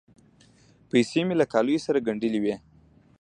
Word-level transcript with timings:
پیسې 0.89 1.21
مې 1.27 1.35
له 1.41 1.45
کالیو 1.53 1.83
سره 1.85 2.03
ګنډلې 2.07 2.39
وې. 2.43 2.55